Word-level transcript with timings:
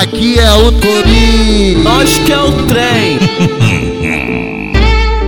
Aqui 0.00 0.38
é 0.40 0.52
o 0.52 0.72
Torinho. 0.72 1.78
Nós 1.84 2.18
que 2.18 2.32
é 2.32 2.38
o 2.38 2.50
trem. 2.66 3.18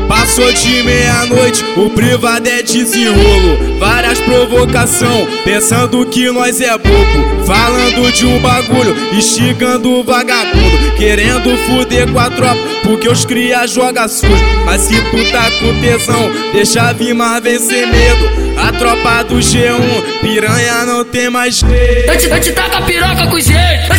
Passou 0.08 0.52
de 0.52 0.82
meia-noite, 0.82 1.64
o 1.76 1.90
privadete 1.90 2.78
desenrolo. 2.78 3.78
Várias 3.78 4.20
provocação, 4.20 5.26
pensando 5.44 6.04
que 6.06 6.30
nós 6.30 6.60
é 6.60 6.76
bobo. 6.76 7.44
Falando 7.46 8.12
de 8.12 8.26
um 8.26 8.40
bagulho, 8.40 8.94
instigando 9.12 9.90
o 9.90 10.02
vagabundo. 10.02 10.96
Querendo 10.96 11.56
fuder 11.58 12.10
com 12.10 12.18
a 12.18 12.28
tropa, 12.30 12.60
porque 12.82 13.08
os 13.08 13.24
cria 13.24 13.66
joga 13.66 14.08
sujo. 14.08 14.32
Mas 14.64 14.82
se 14.82 14.94
tu 14.94 15.30
tá 15.30 15.48
com 15.60 15.80
tesão, 15.80 16.30
deixa 16.52 16.92
vir 16.92 17.14
mais 17.14 17.42
vencer 17.42 17.86
medo. 17.86 18.46
A 18.56 18.72
tropa 18.72 19.22
do 19.24 19.36
G1, 19.36 20.20
piranha 20.22 20.84
não 20.86 21.04
tem 21.04 21.28
mais 21.28 21.56
jeito. 21.56 22.10
Eu 22.10 22.18
te, 22.18 22.26
eu 22.26 22.40
te 22.40 22.52
taco 22.52 22.76
a 22.76 22.82
piroca 22.82 23.26
com 23.26 23.38
jeito. 23.38 23.95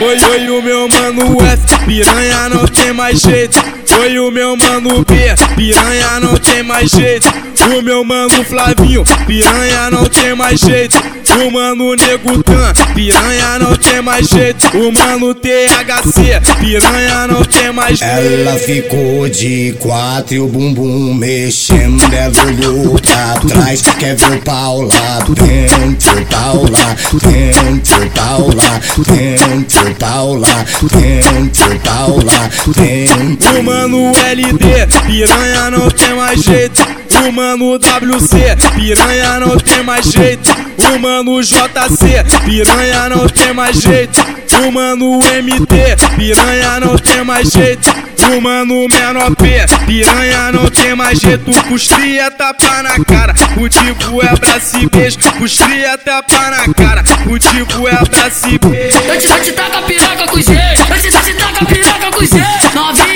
Oi, 0.00 0.16
oi, 0.30 0.50
o 0.50 0.62
meu 0.62 0.88
mano 0.88 1.36
F, 1.42 1.86
piranha 1.86 2.48
não 2.48 2.64
tem 2.66 2.92
mais 2.92 3.20
jeito. 3.20 3.71
Oi, 4.00 4.18
o 4.18 4.30
meu 4.30 4.56
mano 4.56 5.04
B, 5.04 5.14
piranha 5.54 6.20
não 6.20 6.36
tem 6.36 6.62
mais 6.62 6.90
jeito. 6.90 7.28
O 7.76 7.82
meu 7.82 8.02
mano 8.02 8.42
Flavinho, 8.44 9.04
piranha 9.26 9.90
não 9.90 10.04
tem 10.06 10.34
mais 10.34 10.58
jeito. 10.58 10.96
O 11.32 11.50
mano 11.50 11.94
Nego 11.94 12.42
Tan, 12.42 12.72
piranha 12.94 13.58
não 13.58 13.76
tem 13.76 14.02
mais 14.02 14.26
jeito. 14.26 14.66
O 14.76 14.92
mano 14.92 15.34
THC, 15.34 16.40
piranha 16.60 17.26
não 17.28 17.44
tem 17.44 17.72
mais 17.72 17.98
jeito. 17.98 18.12
Ela 18.12 18.58
ficou 18.58 19.28
de 19.28 19.74
quatro 19.78 20.34
e 20.34 20.40
o 20.40 20.48
bumbum 20.48 21.14
mexendo. 21.14 22.02
Ela 22.12 22.44
olhou 22.44 22.98
pra 22.98 23.40
trás, 23.48 23.82
quer 23.98 24.16
ver 24.16 24.36
o 24.36 24.42
pau 24.42 24.82
lá 24.82 25.18
dentro, 25.28 26.26
pau 26.26 26.64
lá 26.68 26.96
dentro, 27.12 28.10
pau 28.10 28.50
lá 28.54 28.80
dentro, 29.06 29.94
pau 29.94 30.36
lá 30.36 30.64
dentro, 30.90 31.80
pau 31.80 32.18
lá 32.24 32.50
dentro. 32.74 33.62
Mano 33.82 34.12
LD, 34.16 34.86
piranha 35.06 35.70
não 35.72 35.90
tem 35.90 36.14
mais 36.14 36.40
jeito. 36.40 36.80
O 37.26 37.32
mano 37.32 37.74
WC, 37.74 38.56
piranha 38.76 39.40
não 39.40 39.56
tem 39.56 39.82
mais 39.82 40.06
jeito. 40.06 40.48
O 40.94 40.98
mano 41.00 41.42
JC, 41.42 42.22
piranha 42.44 43.08
não 43.08 43.26
tem 43.26 43.52
mais 43.52 43.80
jeito. 43.80 44.20
O 44.64 44.70
mano 44.70 45.18
MT, 45.18 45.96
piranha 46.16 46.78
não 46.78 46.96
tem 46.96 47.24
mais 47.24 47.48
jeito. 47.50 47.92
O 48.30 48.40
mano 48.40 48.86
menor 48.88 49.34
P, 49.34 49.66
piranha 49.84 50.52
não 50.52 50.70
tem 50.70 50.94
mais 50.94 51.18
jeito. 51.18 51.50
Custria 51.64 52.30
tapa 52.30 52.84
na 52.84 53.04
cara, 53.04 53.34
o 53.60 53.68
tipo 53.68 54.24
é 54.24 54.32
braço 54.36 54.78
e 54.78 54.88
beijo. 54.88 55.18
Custria 55.38 55.98
tapa 55.98 56.50
na 56.50 56.72
cara, 56.72 57.02
o 57.26 57.36
tipo 57.36 57.88
é 57.88 58.04
braço 58.08 58.48
e 58.48 58.58
beijo. 58.58 58.96
Eu 59.08 59.18
te, 59.18 59.26
eu 59.26 59.42
te 59.42 59.52
taco 59.52 59.76
a 59.76 59.82
piroca 59.82 60.26
com 60.28 60.40
jeito. 60.40 60.82
Eu 60.88 61.00
te, 61.00 61.06
eu 61.08 61.20
te 61.20 61.34
taco 61.34 61.64
a 61.64 61.66
piroca 61.66 62.10
com 62.12 62.24
jeito. 62.24 62.74
Novinha 62.74 63.11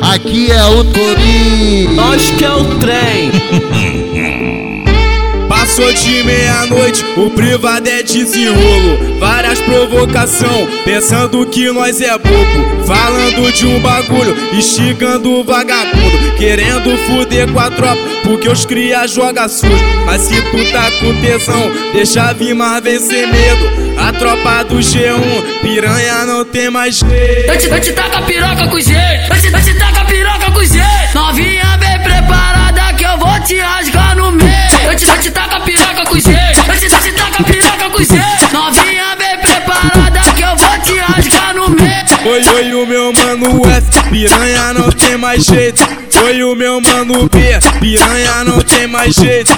Aqui 0.00 0.50
é 0.50 0.64
o 0.64 0.84
Torinho. 0.84 1.92
Nós 1.92 2.30
que 2.30 2.44
é 2.44 2.50
o 2.50 2.64
trem. 2.78 3.30
Passou 5.48 5.92
de 5.92 6.22
meia-noite, 6.24 7.04
o 7.16 7.30
privadete 7.30 8.24
desenrolo. 8.24 9.18
Várias 9.18 9.60
provocação, 9.60 10.68
pensando 10.84 11.46
que 11.46 11.70
nós 11.70 12.00
é 12.00 12.16
bobo. 12.18 12.84
Falando 12.86 13.52
de 13.52 13.66
um 13.66 13.80
bagulho, 13.80 14.36
instigando 14.52 15.32
o 15.32 15.44
vagabundo. 15.44 16.36
Querendo 16.36 16.96
fuder 17.06 17.50
com 17.50 17.60
a 17.60 17.70
tropa, 17.70 18.00
porque 18.24 18.48
os 18.48 18.66
cria 18.66 19.06
joga 19.06 19.48
sujo. 19.48 19.72
Mas 20.04 20.22
se 20.22 20.34
tu 20.34 20.72
tá 20.72 20.90
com 21.00 21.20
tesão, 21.20 21.70
deixa 21.92 22.32
vir 22.32 22.54
mais 22.54 22.82
vencer 22.82 23.26
medo. 23.26 23.93
Tropa 24.24 24.64
do 24.64 24.76
G1, 24.76 25.60
piranha 25.60 26.24
não 26.24 26.46
tem 26.46 26.70
mais 26.70 26.96
jeito. 26.96 27.46
Eu 27.46 27.58
te, 27.58 27.66
eu 27.66 27.78
te 27.78 27.92
taco 27.92 28.16
a 28.16 28.22
piroca 28.22 28.68
com 28.68 28.80
jeito. 28.80 28.98
Eu 29.30 29.38
te, 29.38 29.52
eu 29.52 29.62
te 29.62 29.74
taco 29.74 29.98
a 29.98 30.04
piroca 30.06 30.50
com 30.50 30.64
jeito. 30.64 31.14
Novinha 31.14 31.76
bem 31.76 31.98
preparada 31.98 32.94
que 32.94 33.04
eu 33.04 33.18
vou 33.18 33.38
te 33.40 33.60
rasgar 33.60 34.16
no 34.16 34.32
meio. 34.32 34.48
Eu 34.86 34.96
te, 34.96 35.04
eu 35.04 35.20
te 35.20 35.30
taco 35.30 35.56
a 35.56 35.60
piroca 35.60 36.06
com 36.06 36.18
jeito. 36.18 36.58
Eu 36.66 36.78
te, 36.78 36.86
eu 36.86 37.00
te 37.02 37.12
taco 37.12 37.42
a 37.42 37.44
piroca 37.44 37.90
com 37.90 37.98
jeito. 38.02 38.33
Oi, 42.26 42.40
oi, 42.54 42.74
o 42.74 42.86
meu 42.86 43.12
mano 43.12 43.60
F, 43.66 44.10
piranha 44.10 44.72
não 44.72 44.88
tem 44.90 45.14
mais 45.18 45.44
jeito. 45.44 45.82
Oi, 46.24 46.42
o 46.42 46.54
meu 46.54 46.80
mano 46.80 47.28
B, 47.28 47.38
piranha 47.80 48.42
não 48.44 48.62
tem 48.62 48.86
mais 48.86 49.14
jeito. 49.14 49.52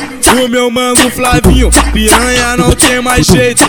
O 0.45 0.49
meu 0.49 0.69
mano 0.69 1.09
Flavinho, 1.13 1.71
piranha 1.93 2.57
não 2.57 2.73
tem 2.73 3.01
mais 3.01 3.25
jeito. 3.25 3.63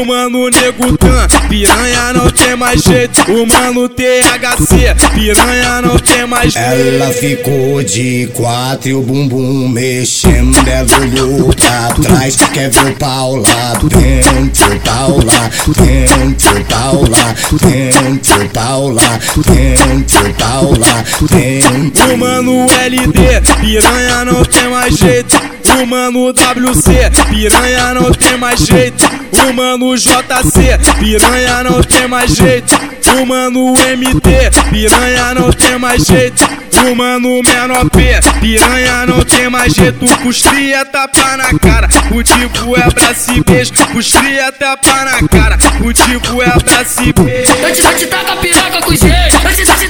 O 0.00 0.04
mano 0.06 0.48
Nego 0.50 0.96
Tan, 0.96 1.26
piranha 1.48 2.12
não 2.12 2.23
tem 2.34 2.56
mais 2.56 2.82
jeito. 2.82 3.20
O 3.32 3.46
mano 3.46 3.88
THC, 3.88 4.94
piranha 5.14 5.80
não 5.82 5.98
tem 5.98 6.26
mais 6.26 6.52
jeito. 6.52 6.68
Ela 6.68 7.10
ficou 7.12 7.82
de 7.82 8.28
quatro 8.34 8.88
e 8.88 8.94
o 8.94 9.02
bumbum 9.02 9.68
mexendo. 9.68 10.54
Olhou 11.00 11.52
pra 11.54 11.94
trás, 12.02 12.36
quer 12.52 12.70
ver 12.70 12.90
o 12.90 12.96
pau 12.96 13.36
lá 13.36 13.72
dentro, 13.82 14.80
pau 14.80 15.18
lá 15.24 15.50
dentro, 15.76 16.64
pau 16.64 17.04
lá 17.08 17.34
dentro, 17.62 18.48
pau 18.50 18.90
lá 18.90 19.18
dentro, 19.46 20.34
pau 20.34 20.72
lá 20.78 21.04
dentro. 21.30 22.14
O 22.14 22.18
mano 22.18 22.66
LD, 22.70 23.40
piranha 23.60 24.24
não 24.24 24.44
tem 24.44 24.68
mais 24.68 24.94
jeito. 24.94 25.54
O 25.80 25.86
mano 25.86 26.28
WC, 26.28 27.10
piranha 27.30 27.94
não 27.94 28.12
tem 28.12 28.36
mais 28.38 28.60
jeito. 28.60 29.04
O 29.48 29.52
mano 29.52 29.96
JC, 29.96 30.78
piranha 30.98 31.64
não 31.64 31.82
tem 31.82 32.06
mais 32.06 32.30
jeito. 32.34 32.74
O 33.20 33.26
mano 33.26 33.74
MT, 33.74 34.50
piranha 34.70 35.34
não 35.34 35.52
tem 35.52 35.78
mais 35.78 36.04
jeito. 36.04 36.44
O 36.90 36.94
mano 36.94 37.40
menor 37.42 37.88
P, 37.90 38.20
piranha 38.40 39.06
não 39.06 39.24
tem 39.24 39.48
mais 39.48 39.72
jeito. 39.72 40.04
Custria 40.22 40.84
tapa 40.84 41.36
na 41.36 41.58
cara, 41.58 41.88
o 42.10 42.22
tipo 42.22 42.76
é 42.76 42.90
braço 42.90 43.32
e 43.32 43.42
beijo. 43.42 43.72
Custria 43.92 44.52
tapa 44.52 45.04
na 45.04 45.28
cara, 45.28 45.58
o 45.80 45.92
tipo 45.92 46.42
é 46.42 46.50
braço 46.62 47.02
e 47.02 47.12
beijo. 47.12 47.52
Eu 47.52 47.72
te, 47.72 47.82
eu 47.82 47.96
te 47.96 48.06
taco 48.06 48.32
a 48.32 48.36
piroca 48.36 48.80
com 48.80 48.94
jeito. 48.94 49.36
Eu 49.44 49.54
te, 49.54 49.62
eu 49.62 49.76
te 49.76 49.88